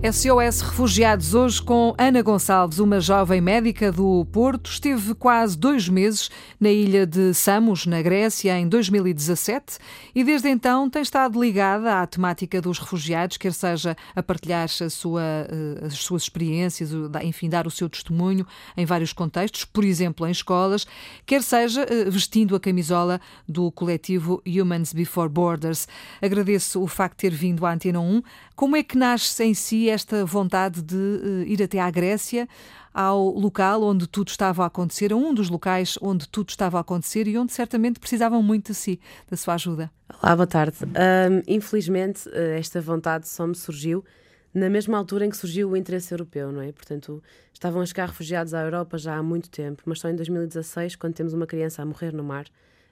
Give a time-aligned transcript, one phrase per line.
[0.00, 4.70] SOS Refugiados, hoje com Ana Gonçalves, uma jovem médica do Porto.
[4.70, 6.30] Esteve quase dois meses
[6.60, 9.78] na ilha de Samos, na Grécia, em 2017
[10.14, 14.88] e desde então tem estado ligada à temática dos refugiados, quer seja a partilhar a
[14.88, 16.90] sua, eh, as suas experiências,
[17.24, 20.86] enfim, dar o seu testemunho em vários contextos, por exemplo, em escolas,
[21.26, 25.88] quer seja eh, vestindo a camisola do coletivo Humans Before Borders.
[26.22, 28.22] Agradeço o facto de ter vindo à Antena 1.
[28.54, 32.48] Como é que nasce em si esta vontade de uh, ir até à Grécia,
[32.92, 36.80] ao local onde tudo estava a acontecer, a um dos locais onde tudo estava a
[36.80, 39.90] acontecer e onde certamente precisavam muito de si, da sua ajuda.
[40.22, 40.78] Olá, boa tarde.
[40.84, 44.04] Um, infelizmente, eh, esta vontade só me surgiu
[44.52, 46.72] na mesma altura em que surgiu o interesse europeu, não é?
[46.72, 50.96] Portanto, estavam a chegar refugiados à Europa já há muito tempo, mas só em 2016,
[50.96, 52.46] quando temos uma criança a morrer no mar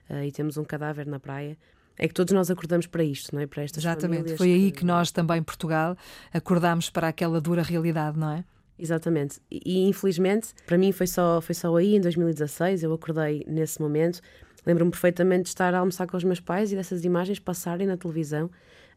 [0.09, 1.57] uh, e temos um cadáver na praia,
[1.97, 3.47] é que todos nós acordamos para isto, não é?
[3.47, 4.37] Para estas Exatamente.
[4.37, 5.97] Foi aí que nós também, Portugal,
[6.31, 8.43] acordámos para aquela dura realidade, não é?
[8.77, 9.39] Exatamente.
[9.49, 13.81] E, e infelizmente, para mim foi só, foi só aí, em 2016, eu acordei nesse
[13.81, 14.21] momento.
[14.65, 17.97] Lembro-me perfeitamente de estar a almoçar com os meus pais e dessas imagens passarem na
[17.97, 18.51] televisão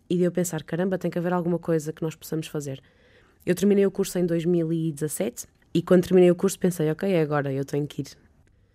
[0.08, 2.82] e de eu pensar: caramba, tem que haver alguma coisa que nós possamos fazer.
[3.46, 7.50] Eu terminei o curso em 2017 e quando terminei o curso pensei: ok, é agora,
[7.52, 8.08] eu tenho que ir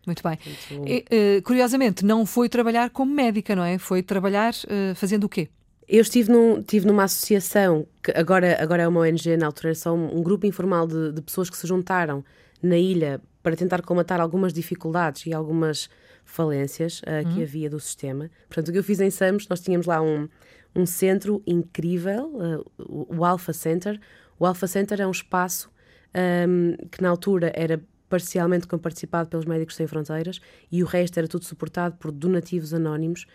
[0.05, 0.37] muito bem.
[0.71, 0.89] Muito...
[0.89, 1.05] E,
[1.37, 3.77] uh, curiosamente, não foi trabalhar como médica, não é?
[3.77, 5.49] Foi trabalhar uh, fazendo o quê?
[5.87, 9.75] Eu estive, num, estive numa associação, que agora, agora é uma ONG, na altura era
[9.75, 12.23] só um, um grupo informal de, de, pessoas que se juntaram
[12.61, 15.87] na ilha para tentar comatar algumas dificuldades e algumas
[16.23, 17.43] falências uh, que uhum.
[17.43, 18.31] havia do sistema.
[18.47, 20.27] Portanto, o que eu fiz em Samos, nós tínhamos lá um,
[20.75, 22.31] um centro incrível,
[22.79, 23.99] o, o Alpha Center.
[24.39, 25.69] O Alpha Center é um espaço
[26.15, 30.39] um, ehm, que na altura era parcialmente comparticipado pelos Médicos Sem Fronteiras
[30.71, 33.25] e o resto era tudo suportado por donativos anónimos.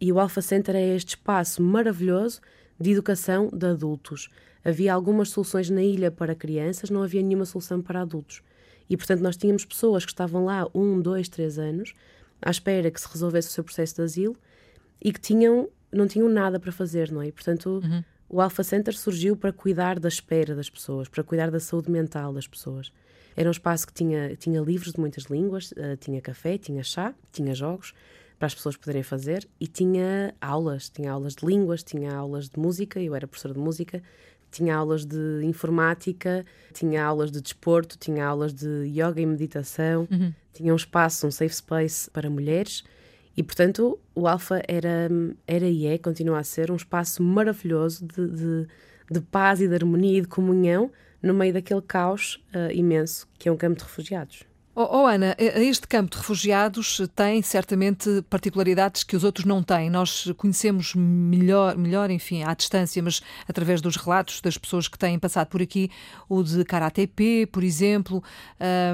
[0.00, 2.40] E o Alpha Center é este espaço maravilhoso
[2.78, 4.28] de educação de adultos.
[4.64, 8.42] Havia algumas soluções na ilha para crianças, não havia nenhuma solução para adultos.
[8.88, 11.94] E, portanto, nós tínhamos pessoas que estavam lá um, dois, três anos,
[12.40, 14.36] à espera que se resolvesse o seu processo de asilo
[15.02, 17.28] e que tinham, não tinham nada para fazer, não é?
[17.28, 18.02] E, portanto, uhum.
[18.28, 22.32] o Alpha Center surgiu para cuidar da espera das pessoas, para cuidar da saúde mental
[22.32, 22.92] das pessoas.
[23.38, 27.14] Era um espaço que tinha, tinha livros de muitas línguas, uh, tinha café, tinha chá,
[27.30, 27.94] tinha jogos
[28.36, 32.58] para as pessoas poderem fazer e tinha aulas, tinha aulas de línguas, tinha aulas de
[32.58, 34.02] música, eu era professora de música,
[34.50, 36.44] tinha aulas de informática,
[36.74, 40.34] tinha aulas de desporto, tinha aulas de yoga e meditação, uhum.
[40.52, 42.82] tinha um espaço, um safe space para mulheres
[43.36, 45.08] e, portanto, o Alfa era,
[45.46, 48.66] era e é, continua a ser, um espaço maravilhoso de, de,
[49.08, 50.90] de paz e de harmonia e de comunhão
[51.22, 54.48] no meio daquele caos uh, imenso que é um campo de refugiados.
[54.80, 59.90] Oh, oh, Ana, este campo de refugiados tem certamente particularidades que os outros não têm.
[59.90, 65.18] Nós conhecemos melhor, melhor, enfim, à distância, mas através dos relatos das pessoas que têm
[65.18, 65.90] passado por aqui,
[66.28, 68.22] o de Karatepe, por exemplo,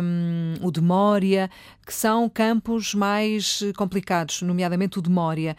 [0.02, 1.50] um, o de Mória,
[1.84, 5.54] que são campos mais complicados, nomeadamente o de Mória.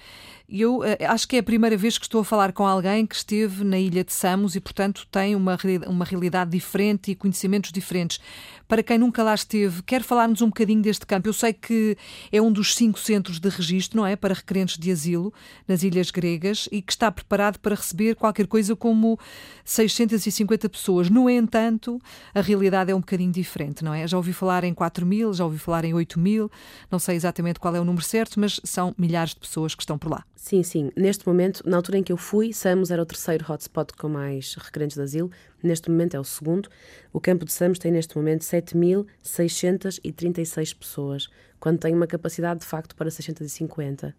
[0.48, 3.16] Eu uh, acho que é a primeira vez que estou a falar com alguém que
[3.16, 5.58] esteve na ilha de Samos e, portanto, tem uma,
[5.88, 8.20] uma realidade diferente e conhecimentos diferentes.
[8.68, 11.28] Para quem nunca lá esteve, quer falar-nos um bocadinho deste campo?
[11.28, 11.98] Eu sei que
[12.32, 14.16] é um dos cinco centros de registro, não é?
[14.16, 15.34] Para requerentes de asilo
[15.68, 19.20] nas ilhas gregas e que está preparado para receber qualquer coisa como
[19.64, 21.10] 650 pessoas.
[21.10, 22.00] No entanto,
[22.34, 24.08] a realidade é um bocadinho diferente, não é?
[24.08, 26.52] Já ouvi falar em 4 mil, já ouvi falar em 8 mil,
[26.92, 29.98] não sei exatamente qual é o número certo, mas são milhares de pessoas que estão
[29.98, 30.24] por lá.
[30.36, 30.92] Sim, sim.
[30.96, 34.56] Neste momento, na altura em que eu fui, Samos era o terceiro hotspot com mais
[34.56, 35.32] requerentes de asilo.
[35.64, 36.70] Neste momento é o segundo.
[37.12, 41.30] O campo de Samos tem neste momento 7.636 pessoas,
[41.60, 44.14] quando tem uma capacidade de facto para 650.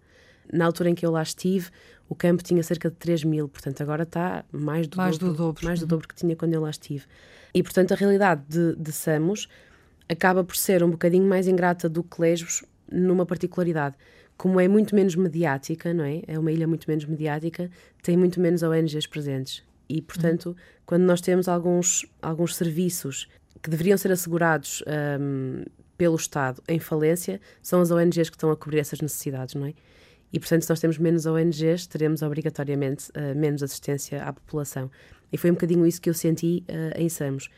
[0.53, 1.71] Na altura em que eu lá estive,
[2.09, 5.39] o campo tinha cerca de 3 mil, portanto agora está mais do, mais dobro, do
[5.39, 5.65] dobro.
[5.65, 7.05] Mais do dobro que tinha quando eu lá estive.
[7.53, 9.49] E portanto a realidade de, de Samos
[10.09, 13.97] acaba por ser um bocadinho mais ingrata do que Lesbos numa particularidade
[14.37, 16.23] como é muito menos mediática, não é?
[16.27, 17.71] É uma ilha muito menos mediática,
[18.03, 19.65] tem muito menos ONGs presentes.
[19.89, 20.55] E, portanto, uhum.
[20.85, 23.29] quando nós temos alguns, alguns serviços
[23.63, 24.83] que deveriam ser assegurados
[25.21, 25.65] um,
[25.97, 29.75] pelo Estado em falência, são as ONGs que estão a cobrir essas necessidades, não é?
[30.33, 34.91] E, portanto, se nós temos menos ONGs, teremos obrigatoriamente uh, menos assistência à população.
[35.33, 37.49] E foi um bocadinho isso que eu senti uh, em Samos,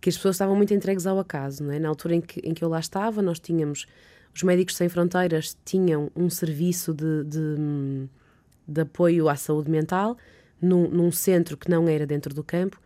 [0.00, 1.78] que as pessoas estavam muito entregues ao acaso, não é?
[1.78, 3.86] Na altura em que, em que eu lá estava, nós tínhamos
[4.34, 8.08] os Médicos Sem Fronteiras tinham um serviço de, de,
[8.66, 10.16] de apoio à saúde mental
[10.60, 12.80] num, num, centro que não era dentro do campo.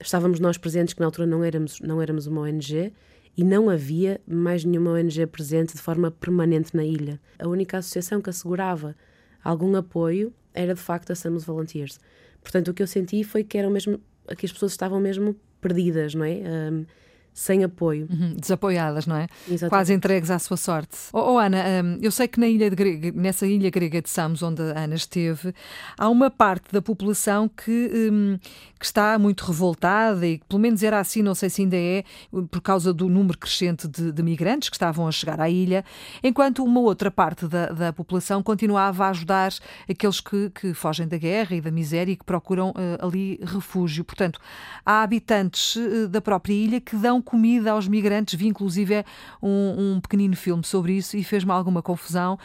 [0.00, 2.92] Estávamos nós presentes, que na altura não éramos, não éramos uma ONG,
[3.36, 7.20] e não havia mais nenhuma ONG presente de forma permanente na ilha.
[7.38, 8.96] A única associação que assegurava
[9.42, 12.00] algum apoio era de facto a Samos Volunteers.
[12.42, 14.00] Portanto, o que eu senti foi que eram mesmo
[14.36, 16.40] que as pessoas estavam mesmo perdidas, não é?
[16.72, 16.84] Um,
[17.32, 18.06] sem apoio.
[18.10, 19.26] Uhum, desapoiadas, não é?
[19.46, 19.68] Exatamente.
[19.70, 20.96] Quase entregues à sua sorte.
[21.12, 24.42] Oh, oh Ana, hum, eu sei que na ilha grega, nessa ilha grega de Samos,
[24.42, 25.54] onde a Ana esteve,
[25.96, 28.38] há uma parte da população que, hum,
[28.78, 32.04] que está muito revoltada e que, pelo menos era assim, não sei se ainda é,
[32.50, 35.84] por causa do número crescente de, de migrantes que estavam a chegar à ilha,
[36.22, 39.52] enquanto uma outra parte da, da população continuava a ajudar
[39.88, 44.04] aqueles que, que fogem da guerra e da miséria e que procuram uh, ali refúgio.
[44.04, 44.40] Portanto,
[44.84, 48.34] há habitantes uh, da própria ilha que dão comida aos migrantes.
[48.34, 49.04] Vi inclusive
[49.42, 52.38] um, um pequenino filme sobre isso e fez-me alguma confusão.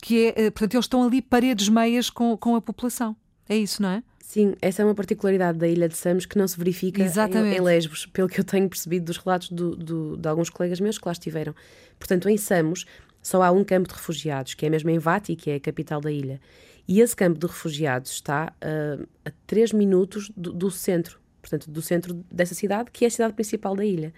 [0.00, 3.16] Que é, eh, portanto, eles estão ali paredes meias com, com a população.
[3.48, 4.02] É isso, não é?
[4.28, 7.60] Sim, essa é uma particularidade da Ilha de Samos que não se verifica em, em,
[7.62, 11.08] Lesbos, pelo que eu tenho percebido dos relatos do, do, de alguns colegas meus que
[11.08, 11.54] lá estiveram.
[11.98, 12.84] Portanto, em Samos
[13.22, 16.00] só há um campo de refugiados, que é mesmo em Vati, que é a capital
[16.00, 16.40] da ilha.
[16.86, 21.82] E esse campo de refugiados está uh, a 3 minutos do, do centro, portanto, do
[21.82, 24.12] centro dessa cidade, que é a cidade principal da ilha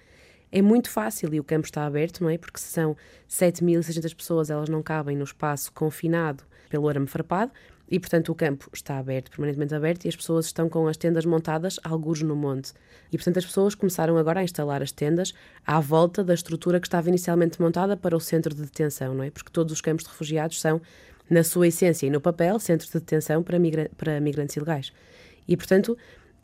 [0.52, 2.36] é muito fácil e o campo está aberto, não é?
[2.36, 2.96] Porque se são
[3.28, 7.52] 7.600 pessoas, elas não cabem no espaço confinado pelo arame farpado
[7.88, 11.24] e, portanto, o campo está aberto, permanentemente aberto, e as pessoas estão com as tendas
[11.24, 12.72] montadas algures no monte.
[13.12, 15.34] E, portanto, as pessoas começaram agora a instalar as tendas
[15.66, 19.30] à volta da estrutura que estava inicialmente montada para o centro de detenção, não é?
[19.30, 20.80] Porque todos os campos de refugiados são,
[21.28, 24.92] na sua essência e no papel, centros de detenção para, migra para migrantes ilegais.
[25.48, 25.98] E, portanto,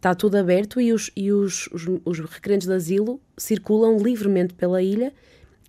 [0.07, 4.81] está tudo aberto e os, e os, os, os requerentes de asilo circulam livremente pela
[4.81, 5.13] ilha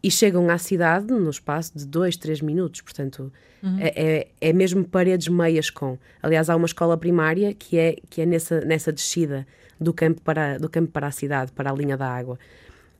[0.03, 2.81] e chegam à cidade no espaço de dois, três minutos.
[2.81, 3.79] Portanto, uhum.
[3.79, 5.97] é, é, é, mesmo paredes meias com.
[6.21, 9.47] Aliás, há uma escola primária que é, que é nessa, nessa descida
[9.81, 12.37] do campo, para, do campo para a cidade, para a linha da água.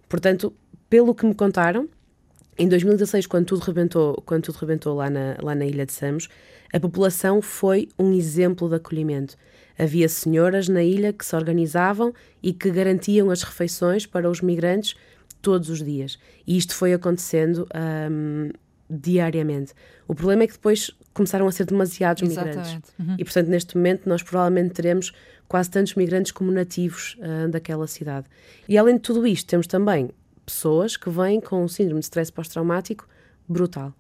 [0.10, 0.52] Portanto,
[0.90, 1.88] pelo que me contaram,
[2.58, 6.28] em 2016, quando tudo rebentou, quando tudo rebentou lá, na, lá na Ilha de Samos,
[6.74, 9.38] a população foi um exemplo de acolhimento.
[9.78, 14.96] Havia senhoras na ilha que se organizavam e que garantiam as refeições para os migrantes
[15.42, 16.18] todos os dias.
[16.46, 17.68] E isto foi acontecendo
[18.12, 18.50] um,
[18.90, 19.74] diariamente.
[20.08, 22.58] O problema é que depois começaram a ser demasiados Exatamente.
[22.58, 22.94] migrantes.
[23.00, 23.16] Uhum.
[23.20, 25.14] E, portanto, neste momento, nós provavelmente teremos
[25.48, 28.28] quase tantos migrantes como nativos uh, daquela cidade.
[28.68, 30.10] E, além de tudo isto, temos também
[30.48, 33.06] pessoas que vêm com um síndrome de stress pós-traumático
[33.48, 33.94] brutal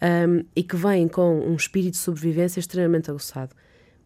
[0.00, 3.54] um, e que vêm com um espírito de sobrevivência extremamente aguçado.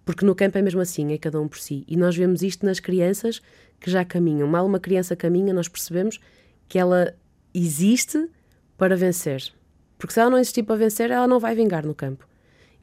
[0.04, 1.84] Porque no campo é mesmo assim, é cada um por si.
[1.86, 3.40] E nós vemos isto nas crianças
[3.78, 4.48] que já caminham.
[4.48, 6.18] Mal uma criança caminha, nós percebemos
[6.66, 7.14] que ela
[7.54, 8.28] existe
[8.76, 9.52] para vencer.
[9.98, 12.26] Porque se ela não existir para vencer, ela não vai vingar no campo.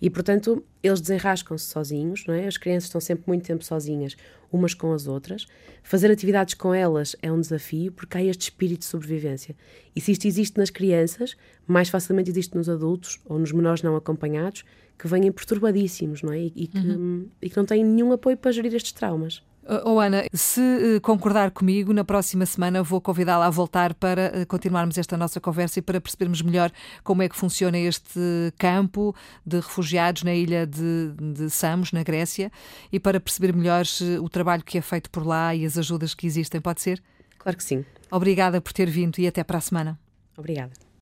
[0.02, 2.48] E, portanto, eles desenrascam-se sozinhos, não é?
[2.48, 4.16] As crianças estão sempre muito tempo sozinhas,
[4.52, 5.46] umas com as outras.
[5.84, 9.56] Fazer atividades com elas é um desafio, porque há este espírito de sobrevivência.
[9.96, 11.36] E se isto existe nas crianças,
[11.68, 14.64] mais facilmente existe nos adultos ou nos menores não acompanhados,
[14.98, 16.40] que vêm perturbadíssimos, não é?
[16.40, 17.28] E, e que, uhum.
[17.42, 19.42] e que não têm nenhum apoio para gerir estes traumas.
[19.86, 24.46] Oh, Ana, se eh, concordar comigo, na próxima semana vou convidá-la a voltar para eh,
[24.46, 26.72] continuarmos esta nossa conversa e para percebermos melhor
[27.04, 28.20] como é que funciona este
[28.58, 32.52] campo de refugiados na ilha de, de Samos, na Grécia,
[32.92, 33.86] e para perceber melhor
[34.24, 36.60] o trabalho que é feito por lá e as ajudas que existem.
[36.60, 37.00] Pode ser?
[37.38, 37.86] Claro que sim.
[38.10, 40.00] Obrigada por ter vindo e até para a semana.
[40.36, 40.89] Obrigada.